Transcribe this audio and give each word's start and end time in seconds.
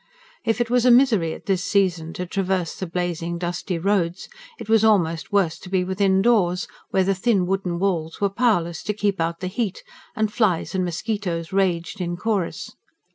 If 0.45 0.59
it 0.59 0.71
was 0.71 0.83
a 0.83 0.89
misery 0.89 1.31
at 1.35 1.45
this 1.45 1.63
season 1.63 2.11
to 2.13 2.25
traverse 2.25 2.73
the 2.75 2.87
blazing, 2.87 3.37
dusty 3.37 3.77
roads, 3.77 4.27
it 4.57 4.67
was 4.67 4.83
almost 4.83 5.31
worse 5.31 5.59
to 5.59 5.69
be 5.69 5.83
within 5.83 6.23
doors, 6.23 6.67
where 6.89 7.03
the 7.03 7.13
thin 7.13 7.45
wooden 7.45 7.77
walls 7.77 8.19
were 8.19 8.29
powerless 8.31 8.81
to 8.85 8.93
keep 8.95 9.21
out 9.21 9.41
the 9.41 9.45
heat, 9.47 9.83
and 10.15 10.33
flies 10.33 10.73
and 10.73 10.83
mosquitoes 10.83 11.53
raged 11.53 12.01
in 12.01 12.17
chorus. 12.17 12.71